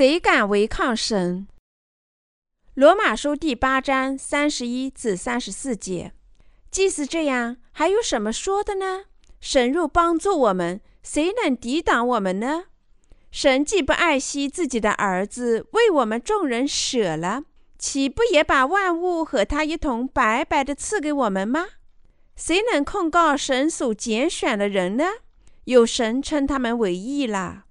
[0.00, 1.46] 谁敢违抗神？
[2.72, 6.14] 罗马书第八章三十一至三十四节。
[6.70, 9.04] 既是这样，还有什么说的呢？
[9.42, 12.64] 神若帮助我们，谁能抵挡我们呢？
[13.30, 17.42] 神既不爱惜自己的儿子，为我们众人舍了，
[17.78, 21.66] 岂不也把万物和他一同白白的赐给我们吗？
[22.34, 25.04] 谁能控告神所拣选的人呢？
[25.64, 27.66] 有神称他们为义了。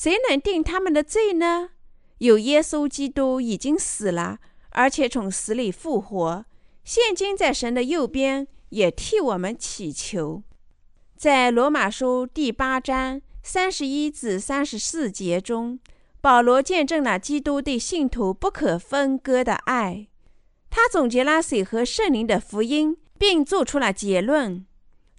[0.00, 1.72] 谁能定他们的罪呢？
[2.20, 4.38] 有耶稣基督已经死了，
[4.70, 6.46] 而且从死里复活，
[6.82, 10.42] 现今在神的右边，也替我们祈求。
[11.18, 15.78] 在罗马书第八章三十一至三十四节中，
[16.22, 20.08] 保罗见证了基督对信徒不可分割的爱。
[20.70, 24.64] 他总结了水和圣灵的福音，并做出了结论。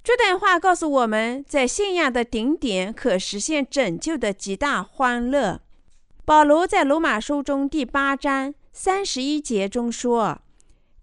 [0.03, 5.61] 这段话告诉我们在信仰的顶点可实现拯救的极大欢乐。
[6.25, 10.41] 保罗在罗马书中第八章三十一节中说：“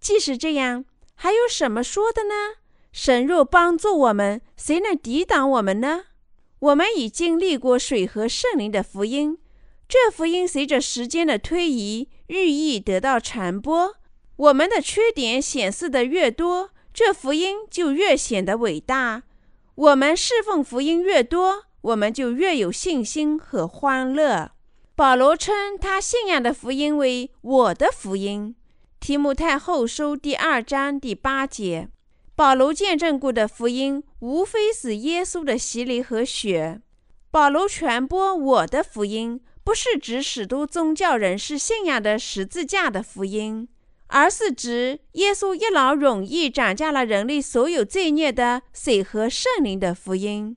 [0.01, 0.83] 即使这样，
[1.15, 2.59] 还有什么说的呢？”
[2.91, 6.05] 神若帮助我们，谁能抵挡我们呢？
[6.59, 9.37] 我们已经历过水和圣灵的福音，
[9.87, 13.95] 这福音随着时间的推移，日益得到传播。
[14.35, 19.23] 我们的缺点显示的越多，这福音就越显得伟大。
[19.73, 24.51] 我们侍奉福音越多，我们就越有信心和欢乐。
[24.97, 28.53] 保罗称他信仰的福音为“我的福音”。
[28.99, 31.87] 提摩太后书第二章第八节。
[32.35, 36.81] 保罗见证过的福音，无非是耶稣的洗礼和血。
[37.31, 43.69] 保罗传播我的福音，不是指使徒宗教人士信仰的十字架的福音，
[44.09, 50.55] 而是指耶稣一劳永逸涨价了人类所有罪孽的水和圣灵的福音。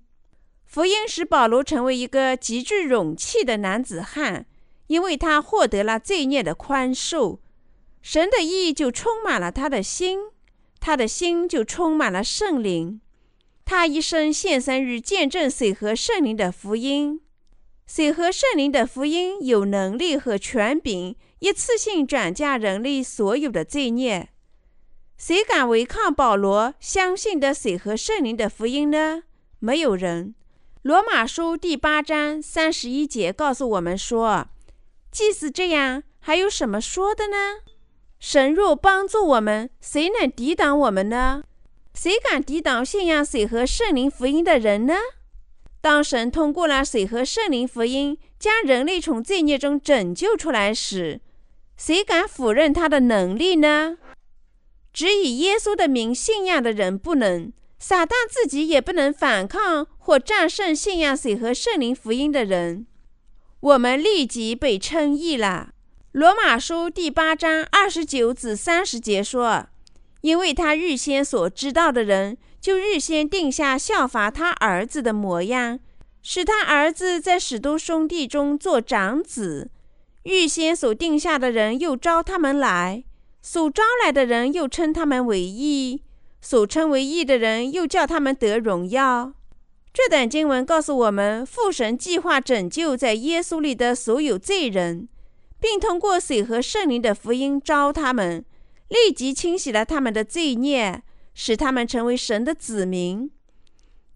[0.65, 4.47] 福音使保罗成为一个极具勇气的男子汉，
[4.87, 7.41] 因为他获得了罪孽的宽恕，
[8.01, 10.19] 神的意就充满了他的心。
[10.81, 13.01] 他的心就充满了圣灵，
[13.65, 17.21] 他一生献身于见证水和圣灵的福音。
[17.87, 24.29] 水和圣灵的福音有能力和权柄，一次性转嫁人类所有的罪孽。
[25.19, 29.25] 谁敢违抗保罗相信的水和圣灵的福音呢？
[29.59, 30.37] 没有人。
[30.83, 34.51] 罗马书第八章三十一节告诉我们说
[35.11, 37.63] ：“即使这样，还有什么说的呢？”
[38.21, 41.43] 神若帮助我们，谁能抵挡我们呢？
[41.93, 44.95] 谁敢抵挡信仰水和圣灵福音的人呢？
[45.81, 51.21] 当神通过了水和圣灵福音，将人类从罪孽中拯救出来时，
[51.77, 53.99] 谁敢否认他的能力呢？
[54.93, 62.87] 只以耶稣的名信仰的人不能，撒旦自己也不能反抗或战胜信仰水和圣灵福音的人。
[63.61, 65.71] 我们立即被称义了。
[66.13, 69.69] 罗马书第八章二十九至三十节说
[70.21, 75.81] ：“因为他预先所知道的人，就预先定下效法他儿子的模样，
[76.23, 79.71] 使他儿子在许多兄弟中做长子。
[80.25, 83.05] 预先所定下的人，又招他们来；
[83.41, 86.01] 所招来的人，又称他们为义；
[86.41, 89.33] 所称为义的人，又叫他们得荣耀。”
[89.93, 95.09] 这段经文告诉我们，父神计划拯救在耶稣里的所有罪人。
[95.61, 98.45] 并通过水和圣灵的福音招他们，
[98.89, 101.05] 立即清洗了他们的罪孽，
[101.35, 103.31] 使他们成为神的子民。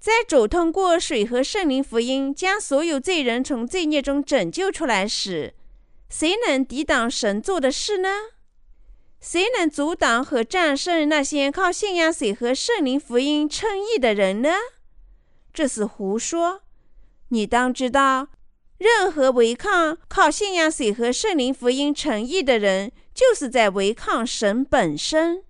[0.00, 5.55] 在主通过水和圣灵福音将所有罪人从罪孽中拯救出来时，
[6.09, 8.09] 谁能抵挡神做的事呢？
[9.21, 14.50] 谁能阻挡和战胜那些靠信仰水和圣灵福音称义的人呢？
[15.53, 16.62] 这是胡说！
[17.28, 18.28] 你当知道。
[18.78, 25.43] 任何违抗靠信仰水和圣灵福音诚意的人，就是在违抗神本身。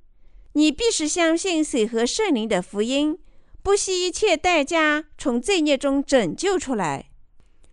[0.52, 3.18] 你必须相信水和圣灵的福音，
[3.64, 7.10] 不惜一切代价从罪孽中拯救出来。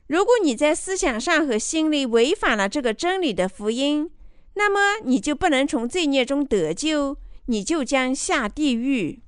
[0.07, 4.11] 如果你在思想上和心里违反了这个真理的福音，
[4.55, 7.17] 那么你就不能从罪孽中得救，
[7.47, 9.21] 你就将下地狱。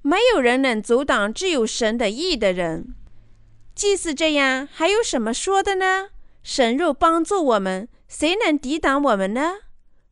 [0.00, 2.94] 没有人能阻挡只有神的意的人。
[3.74, 6.08] 既是这样，还有什么说的呢？
[6.42, 9.52] 神若帮助我们，谁能抵挡我们呢？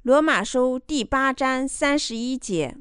[0.03, 2.77] 罗马书第八章三十一节。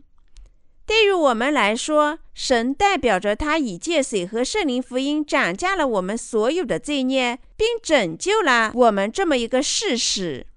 [0.89, 10.47] 对于我们来说，神代表着他以借水和圣灵福音涨价了我们所有的罪孽，并拯救了我们这么一个事实。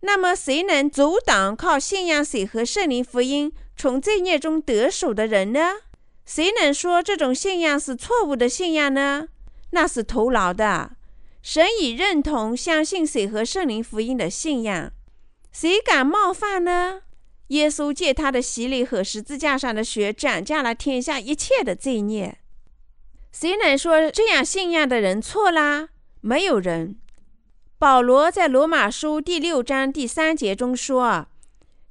[0.00, 5.74] 那么，谁能阻挡靠信仰水和圣灵福音从罪孽中得手的人呢？
[6.24, 9.28] 谁能说这种信仰是错误的信仰呢？
[9.72, 10.92] 那是徒劳的。
[11.42, 14.90] 神已认同相信水和圣灵福音的信仰，
[15.52, 17.02] 谁敢冒犯呢？
[17.48, 22.38] 耶稣借他的洗礼和十字架上的血，斩下了天下一切的罪孽。
[23.32, 25.88] 谁能说这样信仰的人错啦？
[26.20, 26.98] 没有人。
[27.78, 31.28] 保罗在罗马书第六章第三节中说：“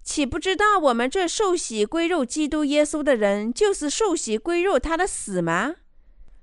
[0.04, 5.76] 岂不知道我们这受洗归入基督耶稣的人，就是受洗归入他的死吗？”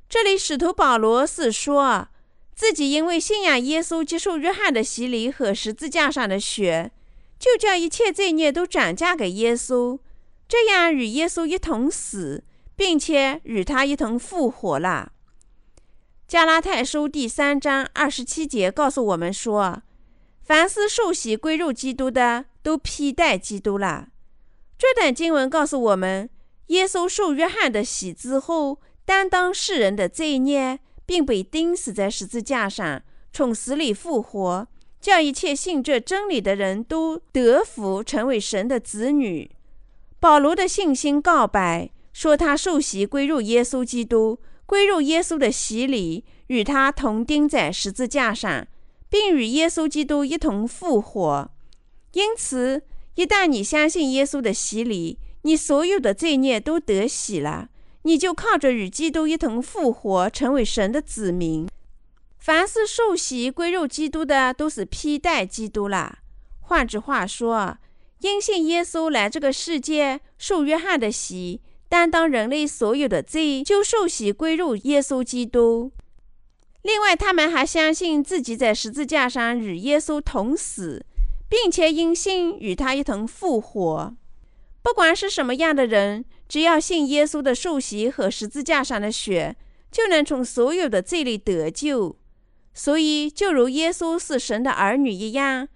[0.08, 2.08] 这里使徒保罗是说
[2.54, 6.92] 自己因为信仰耶稣，接受约翰的洗礼和十字架上的血。
[7.44, 9.98] 就将一切罪孽都转嫁给耶稣，
[10.48, 12.42] 这样与耶稣一同死，
[12.74, 15.12] 并且与他一同复活了。
[16.26, 19.82] 加拉太书第三章二十七节告诉我们说
[20.40, 24.08] ：“凡是受洗归入基督的，都披戴基督了。”
[24.78, 26.30] 这段经文告诉我们，
[26.68, 34.66] 耶稣受约翰的洗之后，担当世人的罪孽，并被钉死在十字架上，从死里复活。
[35.04, 39.50] 叫一切信这真理的人都得福，成为神的子女。
[40.18, 48.66] 保罗的信心告白说，他受洗归入耶稣基督，归入耶稣的洗礼，与他同钉在十字架上，
[49.10, 51.50] 并与耶稣基督一同复活。
[52.12, 52.80] 因此，
[53.16, 57.68] 一旦你相信耶稣的洗礼，你所有的罪孽都得洗了，
[58.04, 61.68] 你就靠着与基督一同复活，成为神的子民。
[62.44, 66.18] 凡是受洗归入基督的，都是披戴基督了。
[66.60, 67.78] 换句话说，
[68.18, 75.90] 因信耶稣来这个世界，受约翰的洗，担当人类所有的罪，就受洗归入耶稣基督。
[76.82, 81.02] 另外，他们还相信自己在十字架上与耶稣同死，
[81.48, 84.14] 并且因信与他一同复活。
[84.82, 89.56] 不管是什么样的人，只要信耶稣的受洗和十字架上的血，
[89.90, 92.18] 就能从所有的罪里得救。
[92.74, 95.68] 所以，就如耶稣是神的儿女一样，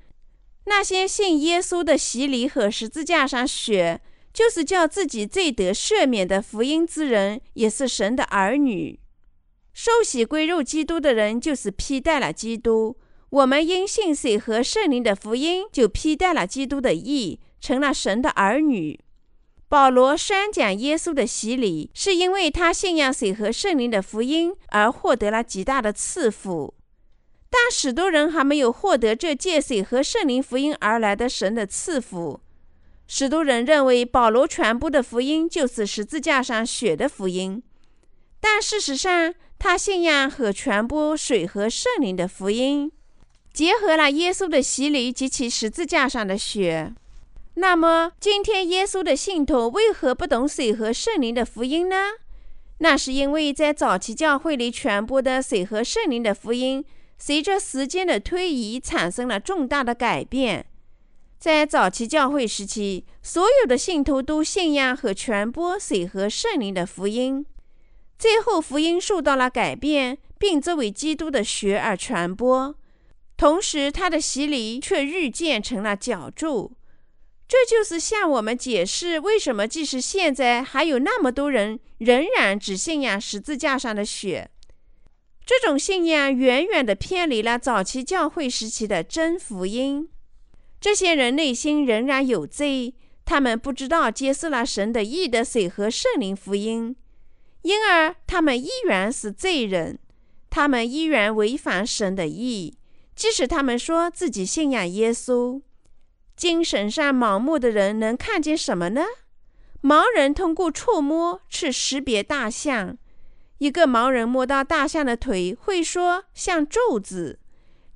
[0.66, 4.00] 那些信耶稣的洗礼和十字架上血，
[4.34, 8.98] 就是叫自己罪得赦免的福音之人，也是神的儿女。
[9.72, 12.96] 受洗归入基督的人，就是披戴了基督。
[13.30, 18.98] 我们因信水和圣灵的福音，就披戴了基督的义，成了神的儿女。
[19.68, 26.74] 保罗宣讲耶稣的洗礼，是因为他信仰水和圣灵的福音，而获得了极大的赐福。
[27.50, 32.40] 但许多人还没有获得这借水和圣灵福音而来的神的赐福。
[33.06, 37.62] 许多人认为保罗传播的福音就是十字架上血的福音，
[38.38, 42.92] 但事实上，他信仰和传播水和圣灵的福音，
[43.50, 46.92] 结合了耶稣的洗礼及其十字架上的血。
[47.54, 52.10] 那么，今天耶稣的信徒为何不懂水和圣灵的福音呢？
[52.80, 56.84] 那是因为在早期教会里传播的水和圣灵的福音。
[57.18, 60.66] 随着时间的推移，产生了重大的改变。
[61.38, 67.44] 在早期教会时期，所有的信徒都信仰和传播水和圣灵的福音。
[68.18, 72.74] 最后，福音受到了改变，并作为基督的血而传播。
[73.36, 76.72] 同时，他的洗礼却日渐成了脚注。
[77.46, 84.50] 这就是向我们解释为什么，即使现在还有那么多人仍然只信仰十字架上的血。
[85.48, 90.10] 这种信仰远远地偏离了早期教会时期的真福音。
[90.78, 96.94] 这些人内心仍然有罪，他们不知道接受了神的义的水和圣灵福音，
[97.62, 99.98] 因而他们依然是罪人，
[100.50, 102.76] 他们依然违反神的义，
[103.16, 105.62] 即使他们说自己信仰耶稣。
[106.36, 109.06] 精神上盲目的人能看见什么呢？
[109.80, 112.98] 盲人通过触摸去识别大象。
[113.58, 117.38] 一个盲人摸到大象的腿，会说像柱子；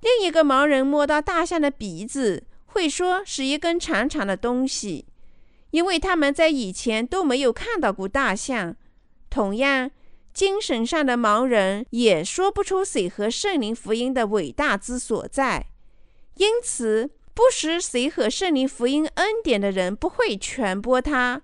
[0.01, 5.07] 另一个盲人摸到大象的鼻子，会说是一根长长的东西，
[5.71, 8.75] 因为他们在以前都没有看到过大象。
[9.31, 9.91] 同样，
[10.35, 15.67] 精神上的盲人也说不出水和圣灵福音的伟大之所在，
[16.39, 21.43] 因此，不识水和圣灵福音恩典的人不会传播它；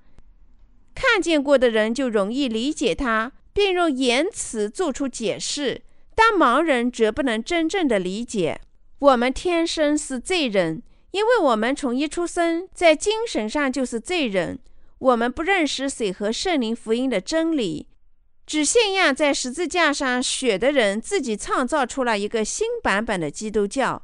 [0.95, 3.33] 看见过的人就容易理解它。
[3.59, 5.83] 并用言辞做出解释，
[6.15, 8.61] 但盲人则不能真正的理解。
[9.01, 14.61] 我们天生是罪人，因为我们从一出生，在精神上就是罪人。
[15.01, 17.89] 我们不认识水和圣灵福音的真理，
[18.47, 24.01] 只信仰在十字架上血的人自己创造出了一个新版本的基督教。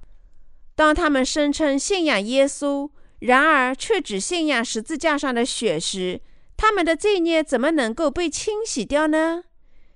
[0.75, 6.21] 当他们声称信仰耶稣，然而却只信仰十字架上的血时，
[6.67, 9.45] 他们的罪孽怎么能够被清洗掉呢？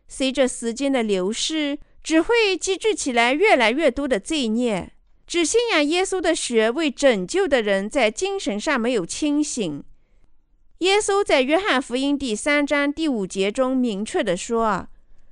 [0.07, 4.93] 随着时间的流逝，只会积聚起来越来越多的罪孽。
[5.27, 9.83] 只信仰耶稣的血为拯救的人，在精神上没有清醒。
[10.81, 14.89] 耶稣在约翰福音第三章第五节中明确地说：“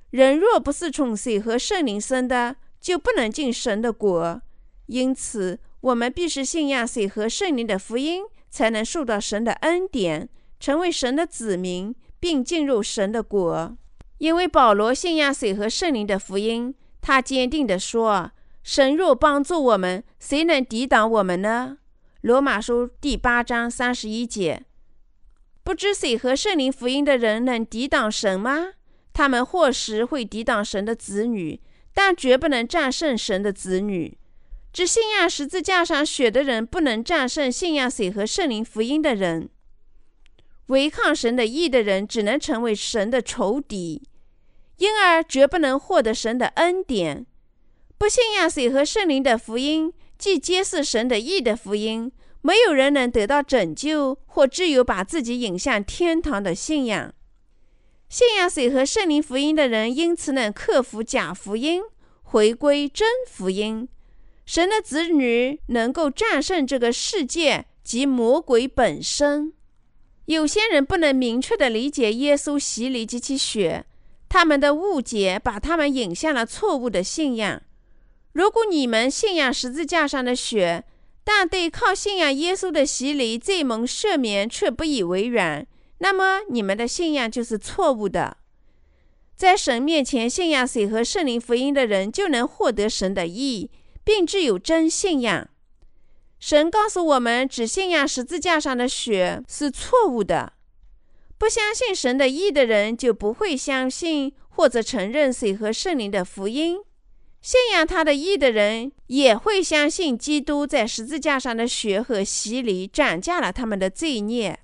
[0.09, 4.41] 人若不是从水和圣灵生的，就不能进神的国。”
[4.87, 10.27] 因此，我们必须信仰水和圣灵的福音，才能受到神的恩典，
[10.59, 13.77] 成为神的子民，并进入神的国。
[14.17, 18.31] 因为保罗信仰水和圣灵的福音，他坚定地说。
[18.63, 21.77] 神若帮助我们，谁能抵挡我们呢？
[22.21, 24.65] 罗马书第八章三十一节。
[25.63, 28.73] 不知水和圣灵福音的人能抵挡神吗？
[29.13, 31.61] 他们或时会抵挡神的子女，
[31.93, 34.17] 但绝不能战胜神的子女。
[34.73, 39.49] 只信仰十字架上血的人，不能战胜信仰水和圣灵福音的人。
[40.67, 44.01] 违抗神的义的人，只能成为神的仇敌，
[44.77, 47.25] 因而绝不能获得神的恩典。
[47.97, 57.13] 不信仰水和圣灵的福音，即揭示神的义的福音，没有人能得到拯救，或只有把自己引向天堂的信仰。
[58.09, 61.81] 信仰水和圣灵福音的人，因此能克服假福音，
[62.23, 63.89] 回归真福音。
[64.45, 69.53] 神的子女能够战胜这个世界及魔鬼本身。
[70.27, 73.85] 有些人不能明确地理解耶稣洗礼及其血，
[74.29, 77.61] 他们的误解把他们引向了错误的信仰。
[78.33, 80.83] 如果你们信仰十字架上的血，
[81.23, 85.65] 但对靠信仰耶稣的洗礼罪蒙赦免却不以为然，
[85.99, 88.37] 那么你们的信仰就是错误的。
[89.35, 93.71] 在神面前信仰水和圣灵福音的人，就能获得神的义，
[94.03, 95.47] 并具有真信仰。
[96.39, 100.53] 神告诉我们，只信仰十字架上的血是错误的。
[101.37, 106.79] 不相信神的意的人，就不会相信或者承认水和圣灵的福音。
[107.41, 114.59] 信仰他的意的人也会相信基督在十字架上的血和洗礼涨价了他们的罪孽。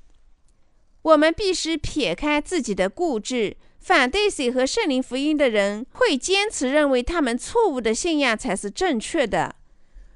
[1.04, 9.56] 我们必须撇开自己的固执，反对水和圣灵福音的人会坚持认为他们错误的信仰才是正确的。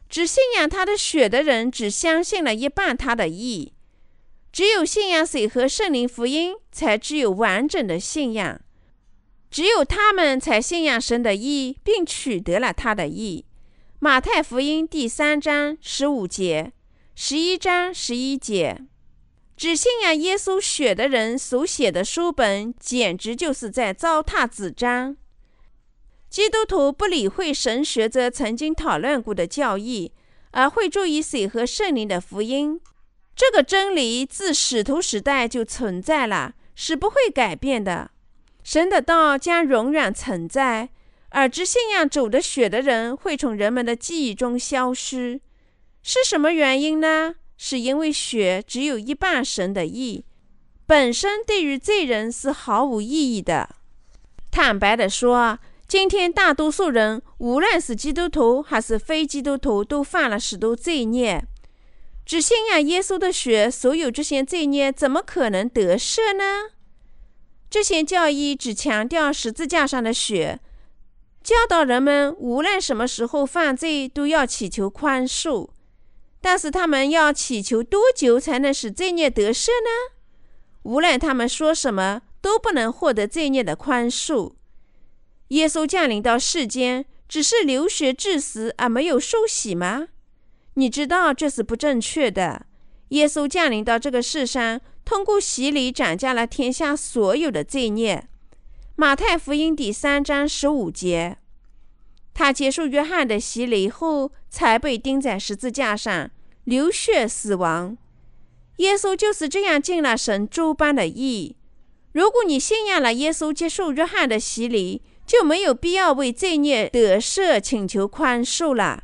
[0.10, 3.74] 只信仰他的血的人只相信了一半他的义。
[4.52, 8.60] 只有信仰水和圣灵福音，才具有完整的信仰。
[9.52, 13.46] 只有他们才信仰神的义，并取得了他的义。
[14.00, 16.72] 马太福音第三章十五节，
[17.16, 18.82] 十一章十一节。
[19.56, 25.18] 只信仰耶稣血的人所写的书本，简直就是在糟蹋纸张。
[26.38, 30.12] 基督徒不理会神学者曾经讨论过的教义，
[30.52, 32.80] 而会注意水和圣灵的福音。
[33.36, 38.12] 这个真理自使徒时代就存在了，是不会改变的。
[38.64, 40.90] 神的道将永远存在，
[41.30, 45.42] 而只信仰主的血的人会从人们的记忆中消失。
[46.04, 47.34] 是什么原因呢？
[47.58, 50.24] 是因为血只有一半神的意，
[50.86, 53.68] 本身对于罪人是毫无意义的。
[54.52, 61.42] 坦白地说，今天大多数人，无论是基督徒还是非基督徒，都犯了许多罪孽。
[62.26, 66.72] 只信仰耶稣的血，所有这些罪孽怎么可能得赦呢？
[67.70, 70.60] 这些教义只强调十字架上的血，
[71.42, 75.70] 教导人们无论什么时候犯罪都要祈求宽恕。
[76.42, 80.18] 但是他们要祈求多久才能使罪孽得赦呢？
[80.84, 84.52] 无论他们说什么，都不能获得罪孽的宽恕。
[85.50, 90.08] 耶稣降临到世间，只是流血致死而没有受洗吗？
[90.74, 92.66] 你知道这是不正确的。
[93.10, 94.82] 耶稣降临到这个世上。
[95.08, 98.28] 通过洗礼斩下了天下所有的罪孽。
[98.98, 101.38] 马太福音第三章十五节，
[102.34, 106.30] 他结束约翰的洗礼后，才被钉在十字架上，
[106.66, 107.98] 流血死亡。
[108.80, 111.56] 耶稣就是这样尽了神诸般的义。
[112.12, 119.04] 如果你信仰了耶稣，接受约翰的洗礼，就没有必要为罪孽得赦请求宽恕了。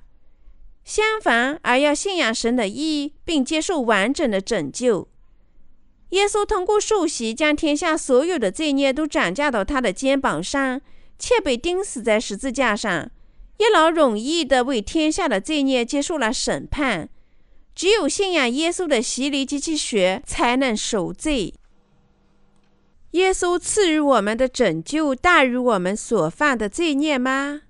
[0.85, 5.09] 相反，而要信仰神的义，并接受完整的拯救。
[6.09, 10.79] 耶稣通过受洗，将天下所有的罪孽都转嫁到他的肩膀上，
[11.19, 13.09] 且被钉死在十字架上，
[13.57, 17.09] 一劳永逸地为天下的罪孽接受了审判。
[17.73, 21.53] 只有信仰耶稣的洗礼及其血，才能赎罪。
[23.13, 27.61] 耶稣赐予我们的拯救大于我们所犯的罪孽吗？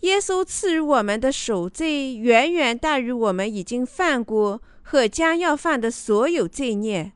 [0.00, 7.12] 耶稣赐予我们的赎罪远远大于我们已经犯过和将要犯的所有罪孽。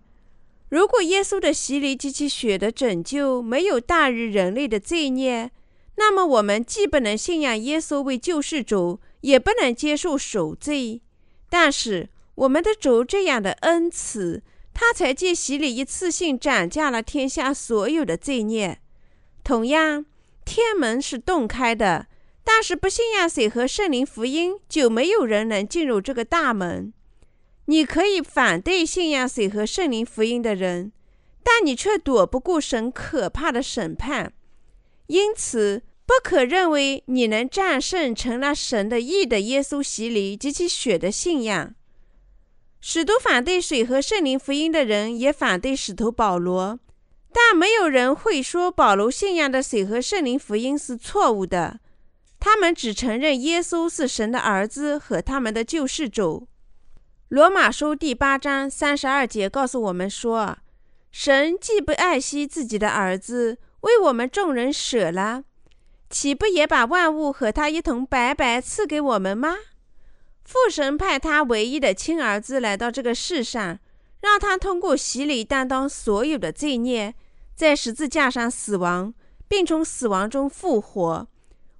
[0.71, 5.51] 如果耶稣的洗礼及其血的拯救没有大于人类的罪孽，
[5.97, 11.03] 那么我们既不能信仰耶稣为救世主，也不能接受赎罪。
[11.51, 14.43] 但是我们的主这样的恩慈，
[14.81, 18.81] 他才借洗礼一次性斩价了天下所有的罪孽。
[19.45, 20.07] 同样，
[20.47, 22.07] 天门是洞开的，
[22.43, 26.95] 但是不信仰水和圣灵福音，就没有人能进入这个大门。
[27.67, 30.93] 你可以反对信仰水和圣灵福音的人，
[31.45, 34.33] 但你却躲不过神可怕的审判。
[35.09, 41.75] 因此，不可认为你能战胜成了神的义的耶稣洗礼及其血的信仰。
[42.81, 46.81] 许多反对水和圣灵福音的人也反对使徒保罗，
[47.33, 51.81] 但没有人会说保罗信仰的水和圣灵福音是错误的。
[52.39, 56.49] 他们只承认耶稣是神的儿子和他们的救世主。
[57.29, 60.57] 罗马书第八章三十二节告诉我们说
[61.13, 65.45] ：“神既不爱惜自己的儿子。”为我们众人舍了，
[66.11, 69.57] 岂不也把万物和他一同白白赐给我们吗？
[70.51, 73.79] 父神派他唯一的亲儿子来到这个世上，
[74.21, 77.15] 让他通过洗礼担当所有的罪孽，
[77.55, 79.15] 在十字架上死亡，
[79.47, 81.29] 并从死亡中复活，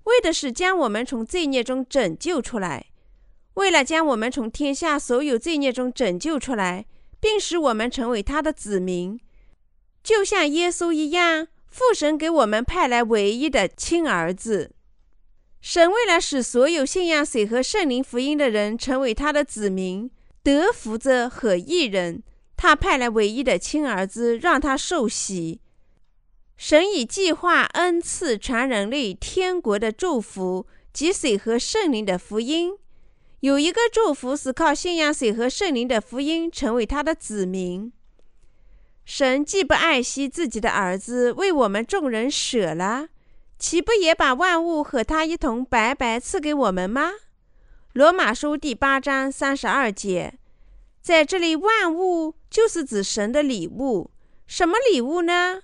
[0.05, 2.87] 为的是将我们从罪孽中拯救出来。
[3.55, 6.87] 为了将我们从天下所有罪孽中拯救出来，
[7.19, 9.19] 并使我们成为他的子民，
[10.05, 11.49] 就像耶稣一样。
[11.67, 14.71] 父神给我们派来唯一的亲儿子。
[15.61, 20.11] 神为了使所有信仰水和圣灵福音的人成为他的子民、
[20.43, 22.23] 得福者和义人，
[22.57, 25.61] 他派来唯一的亲儿子，让他受洗。
[26.57, 32.75] 神以计划恩赐传人类天国的祝福及水和圣灵的福音。
[33.41, 37.91] 有一个祝福是靠信仰水和圣灵的福音成为他的子民。
[39.07, 43.09] 神既不爱惜自己的儿子，为我们众人舍了，
[43.61, 47.13] 岂不也把万物和他一同白白赐给我们吗？
[47.93, 50.39] 罗马书第八章三十二节，
[51.03, 54.11] 在这里，万物就是指神的礼物。
[54.47, 55.61] 什么礼物呢？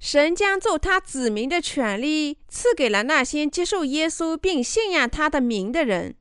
[0.00, 6.16] 神将做他子民的权利赐给了那些接受耶稣并信仰他的名的人，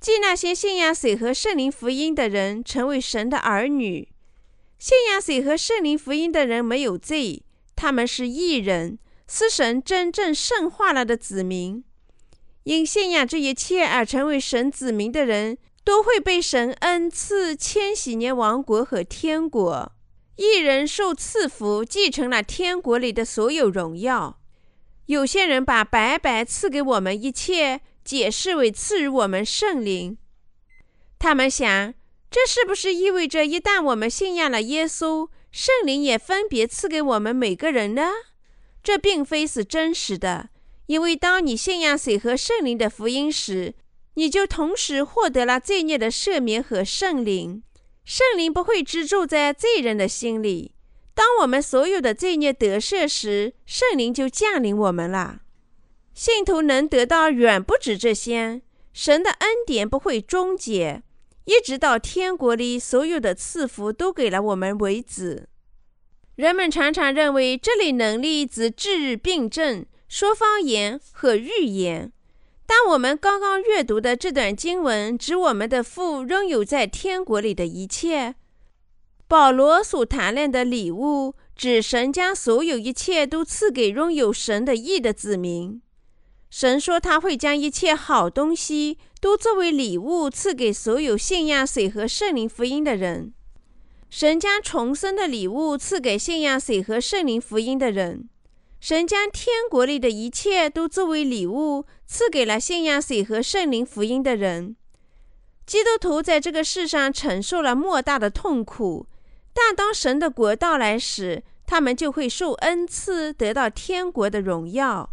[0.00, 4.08] 即那些信仰水和圣灵福音的人，成为神的儿女。
[4.80, 7.44] 信仰水和圣灵福音的人没有罪，
[7.76, 8.98] 他们是义人，
[9.28, 11.84] 是神真正圣化了的子民。
[12.64, 19.92] 因信仰这一切而成为神子民的人，都会被神恩赐千禧年王国和天国。
[20.36, 24.40] 一人受赐福，继承了天国里的所有荣耀。
[25.06, 30.18] 有些人把白白赐给我们一切解释为赐予我们圣灵，
[31.18, 31.94] 他们想。
[32.28, 38.10] 这是不是意味着，一旦我们信仰了耶稣，圣灵也分别赐给我们每个人呢？
[38.86, 40.48] 这并非是真实的，
[40.86, 43.74] 因为当你信仰水和圣灵的福音时，
[44.14, 47.64] 你就同时获得了罪孽的赦免和圣灵。
[48.04, 50.76] 圣灵不会居住在罪人的心里。
[51.14, 55.40] 当我们所有的罪孽得赦时，圣灵就降临我们了。
[56.14, 61.02] 信徒能得到远不止这些，神的恩典不会终结。
[61.46, 65.48] 一直到天国里所有的赐福都给了我们为止。
[66.36, 72.12] 人们常常认为这类能力指治病症、说方言和预言，
[72.66, 78.34] 但我们刚刚阅读的这段经文指我们的父拥有在天国里的一切。
[79.26, 85.82] 保罗所谈论的礼物指神将所有一切都赐给拥有神的义的子民。
[86.48, 88.98] 神说他会将一切好东西。
[89.18, 93.32] 都作为礼物赐给所有信仰水和圣灵福音的人。
[94.18, 98.30] 神将重生的礼物赐给信仰水和圣灵福音的人。
[98.80, 104.74] 神将天国里的一切都作为礼物赐给了信仰水和圣灵福音的人。
[105.66, 109.06] 基督徒在这个世上承受了莫大的痛苦，
[109.52, 115.10] 但当神的国到来时，他们就会受恩赐，得到天国的荣耀。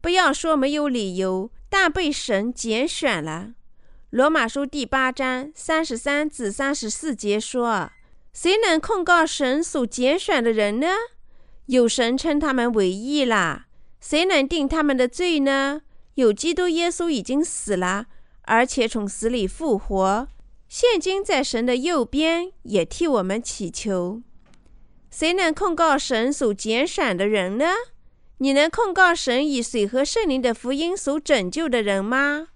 [0.00, 1.50] 不要说没有理由。
[1.68, 3.54] 但被神拣选了。
[4.10, 7.90] 罗马书第八章三十三至三十四节说
[8.40, 10.86] ：“谁能控告神所拣选的人呢？
[11.66, 13.66] 有神称他们为义啦。
[14.00, 15.80] 谁能定他们的罪呢？
[16.14, 18.06] 有基督耶稣已经死了，
[18.42, 20.28] 而且从死里复活，
[20.68, 24.22] 现今在神的右边，也替我们祈求。
[25.10, 27.66] 谁能控告神所拣选的人呢？”
[28.38, 32.50] 你能控告神以水和圣灵的福音所拯救的人吗？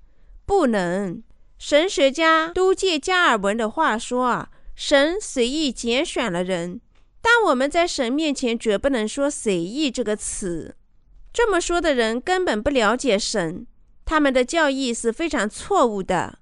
[0.47, 1.21] 不能。
[1.59, 4.47] 神学家都借加尔文的话说，
[4.85, 6.81] 神随意拣选了人，
[7.21, 10.75] 但我们在神面前绝不能说随意这个词。
[11.33, 13.65] 这么说的人根本不了解神，
[14.05, 16.41] 他们的教义是非常错误的。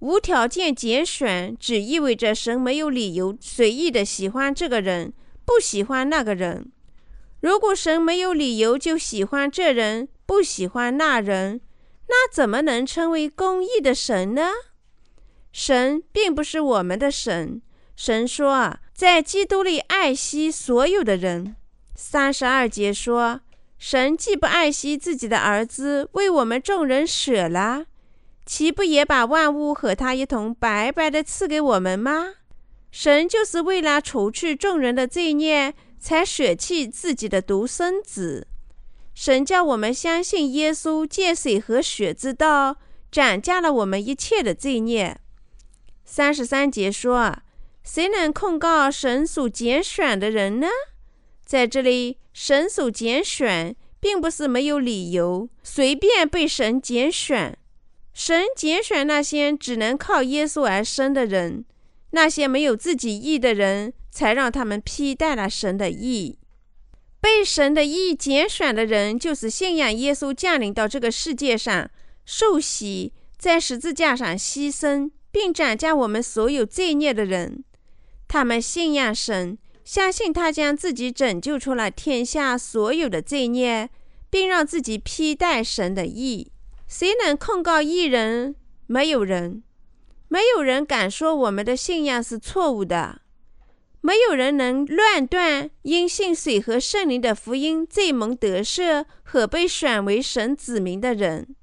[0.00, 5.14] 无条件拣选只意味着神没有理由随意的喜欢这个人，
[5.46, 6.70] 不喜欢那个人。
[7.40, 11.62] 如果神没有理由就喜欢这人，不喜欢那人，
[12.08, 14.50] 那怎么能称为公义的神呢？
[15.50, 17.62] 神并不是我们的神。
[18.02, 21.54] 神说啊，在基督里爱惜所有的人。
[21.94, 23.42] 三十二节说，
[23.78, 27.84] 神既不爱惜自己的儿子，为我们众人舍了。
[28.46, 32.36] 岂不也把万物和他一同白白的赐给我们吗？
[32.90, 38.46] 神就是为了除去众人的罪孽，才舍弃自己的独生子。
[39.12, 42.78] 神叫我们相信耶稣借水和血之道，
[43.12, 45.20] 斩价了我们一切的罪孽。
[46.06, 47.36] 三十三节说
[47.92, 50.68] ：“谁能控告神所拣选的人呢？”
[51.44, 57.58] 在这里，神所拣选，并不是没有理由，随便被神拣选。
[58.14, 61.64] 神拣选那些只能靠耶稣而生的人，
[62.12, 66.38] 那些没有自己义的人，才让他们披戴了神的义。
[67.20, 71.90] 被神的义拣选的人，就是信仰耶稣降临到这个世界上，
[72.24, 77.64] 受洗，在十字架上牺牲，并斩下我们所有罪孽的人。
[78.32, 83.90] 他们信仰神，相信他将自己拯救出了天下所有的罪孽，
[84.30, 86.52] 并让自己披戴神的义。
[86.86, 88.54] 谁能控告一人？
[88.86, 89.64] 没有人，
[90.28, 93.22] 没有人敢说我们的信仰是错误的。
[94.00, 101.56] 没有人能乱断因信水和圣灵的福音罪蒙得赦和被选为神子民的人。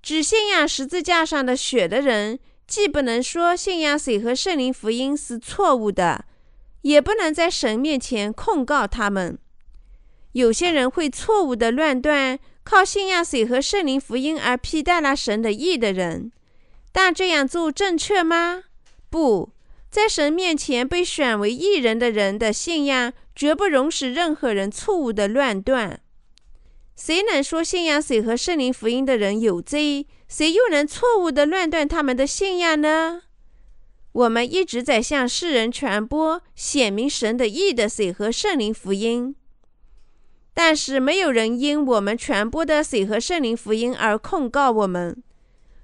[0.00, 6.24] 只信仰十字架上的血的人，既不能说信仰水和圣灵福音是错误的，
[6.82, 9.38] 也不能在神面前控告他们。
[10.32, 12.38] 有些人会错误的乱断。
[12.64, 16.32] 靠信仰水和圣灵福音而披戴了神的义的人，
[16.92, 18.64] 但这样做正确吗？
[19.10, 19.50] 不
[19.90, 26.00] 在神面前被选为义人的人的信仰，绝不容许任何人错误的乱断。
[26.96, 30.06] 谁能说信仰水和圣灵福音的人有罪？
[30.36, 33.22] 谁又能错误的乱断他们的信仰呢？
[34.10, 39.36] 我们一直在向世人传播显明神的义的水和圣灵福音。
[40.52, 45.22] 但是没有人因我们传播的水和圣灵福音而控告我们，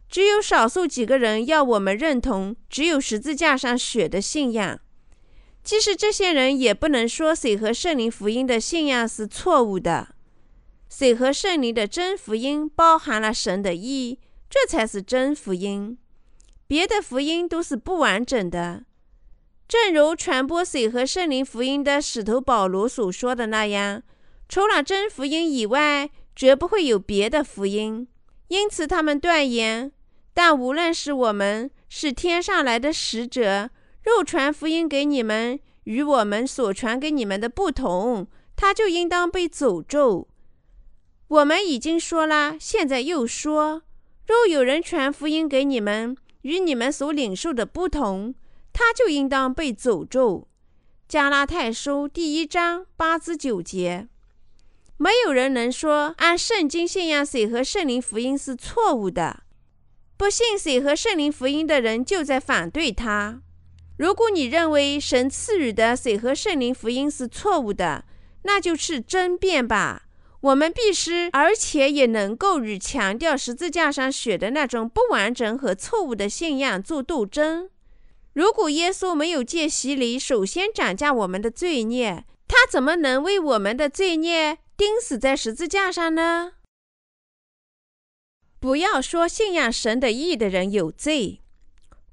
[0.08, 4.80] 只有少数几个人要我们认同只有十字架上血的信仰。
[5.62, 10.08] 即使这些人也不能说水和圣灵福音的信仰是错误的。
[10.88, 14.18] 水和圣灵的真福音包含了神的意，
[14.50, 15.96] 这才是真福音。
[16.66, 18.84] 别的福音都是不完整的。
[19.68, 24.02] 正如传播水和圣灵福音的使徒保罗所说的那样。
[24.48, 28.08] 除了真福音以外，绝不会有别的福音。
[28.48, 29.92] 因此，他们断言：
[30.34, 33.70] 但无论是我们是天上来的使者，
[34.02, 40.26] 肉传福音给你们，与我们所传给你们的不同，他就应当被诅咒。
[41.28, 43.82] 我们已经说了，现在又说：
[44.31, 48.33] 若有人传福音给你们，与你们所领受的不同，
[48.73, 50.47] 他就应当被诅咒。
[51.09, 54.07] 加拉太书第一章八至九节。
[54.99, 59.43] 没有人能说按圣经信仰水和圣灵福音是错误的。
[60.16, 63.43] 不信水和圣灵福音的人就在反对他。
[63.99, 68.05] 如果你认为神赐予的水和圣灵福音是错误的，
[68.45, 70.05] 那就是争辩吧。
[70.40, 77.68] 我们必须，而且也能够与强调十字架上血的那种不完整和错误的信仰做斗争。
[78.33, 84.59] 如果耶稣没有借洗礼首先涨价我们的罪孽，他怎么能为我们的罪孽？
[84.76, 86.53] 钉死在十字架上呢？
[88.59, 91.42] 不要说信仰神的义的人有罪，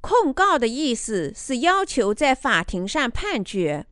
[0.01, 3.85] 控告的意思是要求在法庭上判决。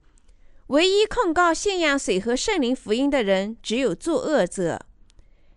[0.67, 4.85] 唯一控告信仰水和圣灵福音的人，只有作恶者。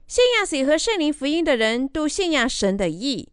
[0.07, 3.31] 信仰水和圣灵福音的人都信仰神的义，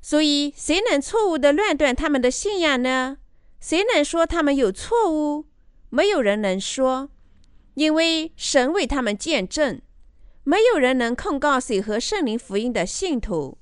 [0.00, 3.18] 所以谁能错误的乱断他们的信仰呢？
[3.58, 5.46] 谁能说他们有错误？
[5.90, 7.10] 没有人能说。
[7.74, 9.82] 因为神为他们见证，
[10.44, 13.58] 没有人能控告谁和圣灵福音的信徒，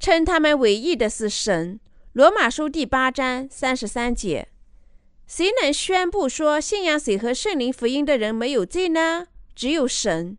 [0.00, 1.78] 称他们为义的是神。
[2.14, 4.48] 罗马书第八章三十三节，
[5.26, 9.26] 谁能宣布说信仰谁和圣灵福音的人没有罪呢？
[9.54, 10.36] 只有神。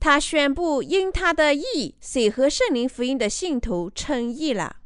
[0.00, 4.76] 他宣布因他的义，谁和圣灵福音的信徒称义了。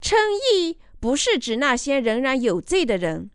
[0.00, 3.30] 称义不是指那些仍然有罪的人，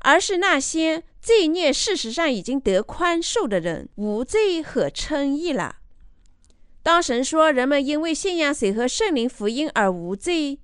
[0.00, 1.04] 而是那些。
[1.22, 5.76] 罪孽事实上已经得宽恕的人，无罪可称义了。
[6.82, 10.58] 当神说人们因为信仰水和圣灵福音而无罪，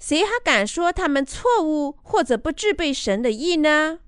[0.00, 4.00] 谁还敢说他们错误或者不具备神的意呢？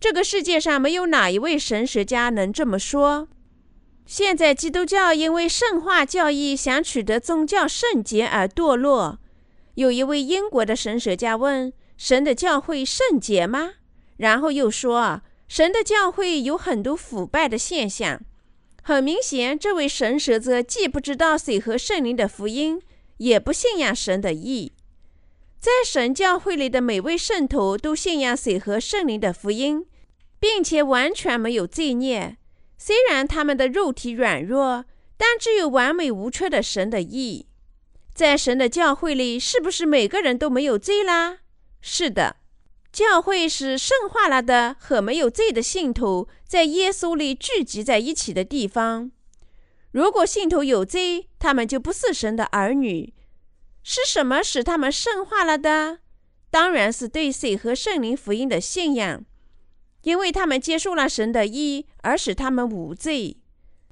[0.00, 3.28] 这个世界上没有哪一位神学家能这么说。
[4.06, 9.18] 现在基督教因为圣化教义想取得宗教圣洁而堕落。
[9.74, 13.72] 有一位英国的神学家问：“神的教会圣洁吗？”
[14.18, 18.20] 然后又说：“神的教会有很多腐败的现象。”
[18.84, 22.80] 很明显，这位神学者既不知道水和圣灵的福音，
[23.16, 24.73] 也不信仰神的意。
[25.64, 29.86] 在神教会里的每位圣徒都信仰水和圣灵的福音，
[30.38, 32.36] 并且完全没有罪孽。
[32.76, 34.84] 虽然他们的肉体软弱，
[35.16, 37.46] 但只有完美无缺的神的意。
[38.12, 41.38] 在神的教会里，是不是每个人都没有罪啦？
[41.80, 42.36] 是的，
[42.92, 49.10] 教会是圣化了的和没有罪的信徒在耶稣里聚集在一起的地方。
[49.92, 53.14] 如果信徒有罪，他们就不是神的儿女。
[53.84, 55.98] 是什么使他们圣化了的？
[56.50, 59.24] 当然是对水和圣灵福音的信仰，
[60.02, 63.36] 因为他们接受了神的意，而使他们无罪。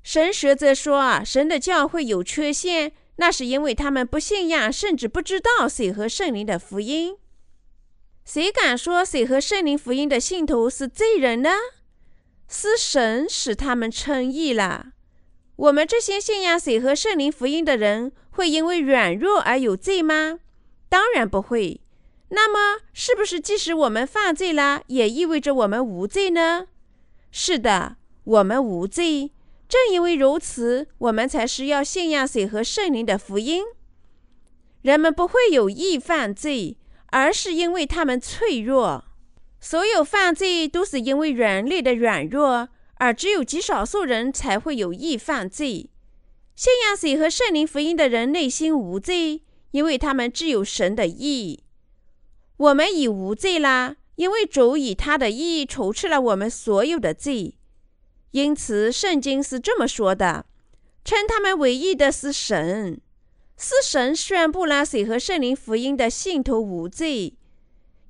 [0.02, 2.92] 神学者说啊，神的教会有缺陷。
[3.16, 7.18] 那是因为他们不信仰，甚至不知道水和圣灵的福音。
[8.24, 11.50] 谁敢说水和圣灵福音的信徒是罪人呢？
[12.48, 14.92] 是神使他们称义了。
[15.56, 20.40] 我们这些信仰水和圣灵福音的人，会因为软弱而有罪吗？
[20.88, 21.80] 当然不会。
[22.30, 26.68] 那么，是不是即使我们犯罪了，也意味着我们无罪呢？
[27.30, 29.32] 是的，我们无罪。
[29.68, 33.62] 正因为如此，我们才需要信仰水和圣灵的福音。
[34.82, 39.04] 人们不会有意犯罪，而是因为他们脆弱。
[39.60, 42.68] 所有犯罪都是因为人类的软弱，
[43.02, 45.90] 而只有极少数人才会有意犯罪。
[46.54, 51.64] 信仰水和圣灵福音的人内心无罪，因为他们只有神的意。
[52.58, 57.58] 我们已无罪啦，因为主以他的意除去了我们所有的罪。
[58.30, 60.46] 因此，圣经是这么说的：
[61.04, 63.00] 称他们唯一的是神，
[63.58, 67.36] 是神宣布了水和圣灵福音的信徒无罪，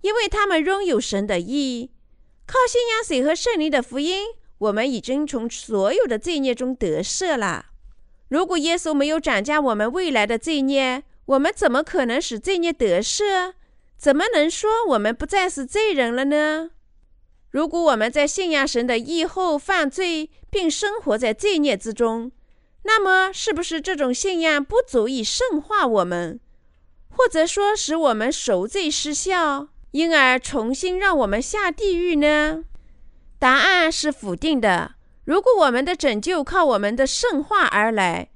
[0.03, 1.93] 因为他们拥有神的意。
[2.45, 4.27] 靠信仰水和圣灵的福音，
[4.62, 7.66] 我们已经从所有的罪孽中得赦了。
[8.29, 13.55] 如果耶稣没有涨价我们未来的罪孽，我们怎么可能使罪孽得赦？
[13.98, 16.70] 怎么能说我们不再是罪人了呢？
[17.51, 22.31] 如果我们在信仰神的义后犯罪，并生活在罪孽之中，
[22.85, 26.38] 那么是不是这种信仰不足以圣化我们，
[27.11, 32.64] 或者说使我们赎罪失效，因而重新让我们下地狱呢？
[33.43, 34.95] 答案是否定的。
[35.25, 38.31] 如果我们的拯救靠我们的圣化而来，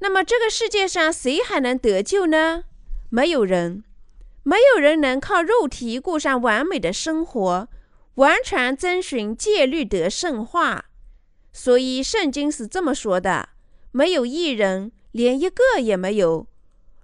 [0.00, 2.64] 那么这个世界上谁还能得救呢？
[3.08, 3.84] 没有人，
[4.42, 7.68] 没有人能靠肉体过上完美的生活。
[8.16, 10.84] 完全遵循戒律得圣化，
[11.54, 13.48] 所以圣经是这么说的：
[13.92, 16.46] 没有一人，连一个也没有。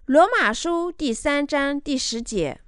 [0.04, 2.60] 罗马书第三章第十节。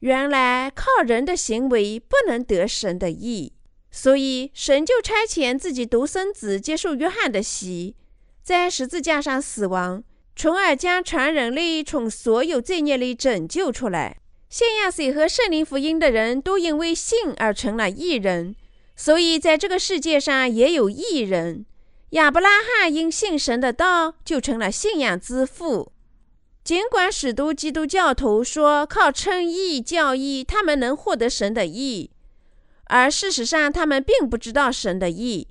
[0.00, 3.54] 原来靠人的行为不能得神的意，
[3.96, 7.94] 所以神就差遣自己独生子接受约翰的洗，
[8.42, 10.02] 在十字架上死亡，
[10.34, 14.16] 从而将全人类从所有罪孽里拯救出来。
[14.50, 18.56] 信仰水和圣灵福音的人都因为信而成了义人，
[18.96, 21.64] 所以在这个世界上也有义人。
[22.10, 25.92] 亚伯拉罕因信神的道就成了信仰之父。
[26.64, 32.10] 尽管许多基督教徒说靠称义教义他们能获得神的义，
[32.86, 35.48] 而事实上他们并不知道神的意。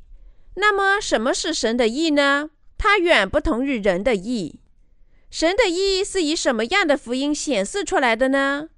[0.56, 2.50] 那么什么是神的意呢？
[2.78, 4.60] 它远不同于人的意。
[5.32, 8.70] 神的意是以什么样的福音显示出来的呢？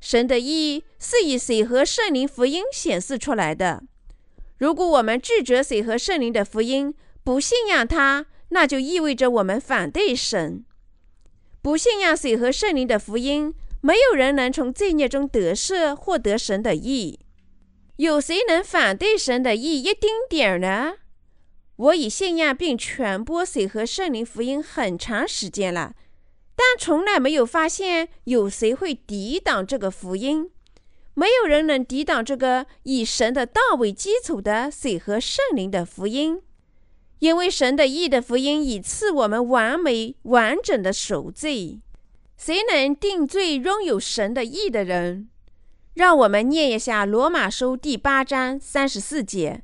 [0.00, 3.82] 神的意是以水和圣灵福音显示出来的。
[4.58, 6.94] 如果我们拒绝水和圣灵的福音，
[7.24, 10.64] 不信仰它，那就意味着我们反对神。
[11.62, 17.20] 不信仰水和圣灵的福音，没有人能从罪孽中得赦，获得神的意。
[18.02, 20.94] 有谁能反对神的意一丁点儿呢？
[21.76, 25.94] 我已信仰并传播水和圣灵福音很长时间了。
[26.56, 30.50] 但从来没有发现有谁会抵挡这个福音，
[31.14, 36.42] 没有人能抵挡这个以神的道为基础的水和圣灵的福音，
[37.20, 41.80] 因为神的意的福音已赐我们完美完整的赎罪。
[42.36, 45.28] 谁能定罪拥有神的意的人？
[45.94, 49.62] 让我们念一下罗马书第八章三十四节：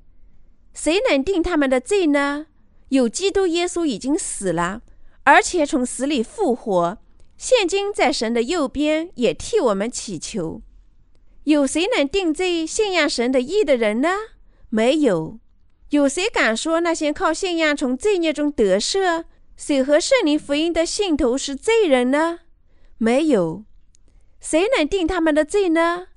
[0.75, 2.47] 谁能定他们的罪呢？
[2.91, 4.83] 有基督耶稣已经死了，
[5.25, 6.99] 而且从死里复活，
[7.39, 10.61] 现今在神的右边，也替我们祈求。
[11.45, 14.11] 有谁能定罪信仰神的义的人呢？
[14.69, 15.39] 没有。
[15.91, 19.25] 有谁敢说那些靠信仰从罪孽中得赦、
[19.57, 22.41] 谁和圣灵福音的信徒是罪人呢？
[22.99, 23.65] 没有。
[24.39, 26.09] 谁能定他们的罪呢？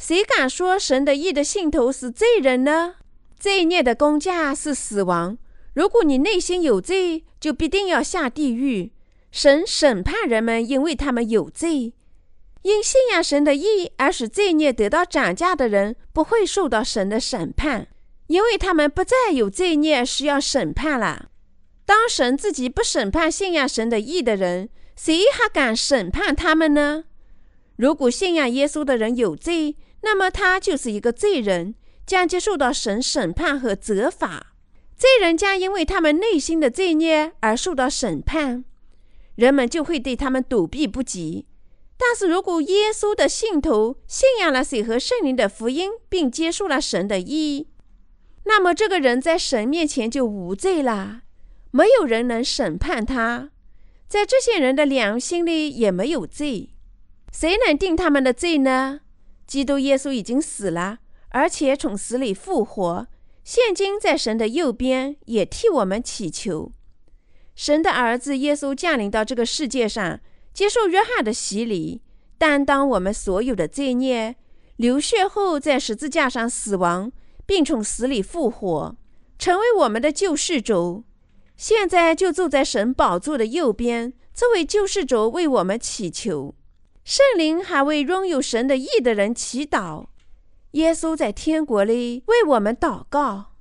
[0.00, 2.94] 谁敢说神的义的信徒是罪人呢？
[3.38, 5.36] 罪孽的工价是死亡。
[5.74, 8.92] 如果你内心有罪，就必定要下地狱。
[9.30, 11.92] 神审判人们，因为他们有罪。
[12.62, 17.88] 因信仰神的义而使罪孽得到涨价的人，不会受到神的审判，
[18.28, 21.28] 因为他们不再有罪孽需要审判了。
[21.84, 27.04] 当神自己不审判信仰神的义的人，谁还敢审判他们呢？
[27.76, 31.74] 如果信仰耶稣的人有罪，那么他就是一个罪人，
[32.06, 34.54] 将接受到神审判和责罚。
[34.96, 38.64] 罪人将因为他们内心的罪孽而受到审判，
[39.36, 41.46] 人们就会对他们躲避不及。
[41.96, 47.68] 但是如果耶稣的信徒信仰了水和圣灵的福音，并接受了神的意，
[48.44, 51.22] 那么这个人在神面前就无罪了，
[51.70, 53.50] 没有人能审判他，
[54.08, 56.70] 在这些人的良心里也没有罪。
[57.32, 59.00] 谁能定他们的罪呢？
[59.50, 60.98] 基督耶稣已经死了，
[61.30, 63.08] 而且从死里复活，
[63.42, 66.70] 现今在神的右边，也替我们祈求。
[67.56, 70.20] 神的儿子耶稣降临到这个世界上。
[70.52, 72.00] 接受约翰的洗礼，
[72.38, 74.36] 担当我们所有的罪孽，
[74.76, 77.10] 流血后在十字架上死亡，
[77.44, 78.96] 并从死里复活，
[79.36, 81.02] 成为我们的救世主。
[81.56, 86.54] 现在就坐在神宝座的右边，作为救世主为我们祈求。
[87.04, 90.06] 圣灵还为拥有神的义的人祈祷。
[90.72, 93.52] 耶稣在天国里为我们祷告。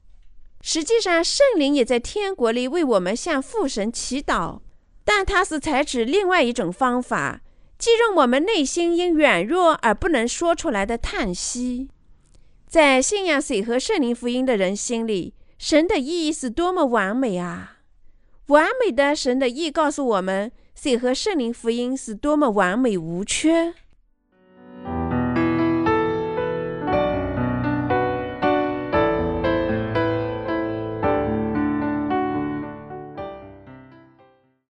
[0.62, 4.60] 实际上，圣灵也在天国里为我们向父神祈祷。
[5.06, 7.42] 但他是采取另外一种方法，
[7.80, 11.90] 即让我们内心因软弱而不能说出来的叹息。
[12.68, 17.78] 在信仰水和圣灵福音的人心里，神的意义是多么完美啊！
[18.48, 23.74] 完美的神的意告诉我们，水和圣灵福音是多么完美无缺！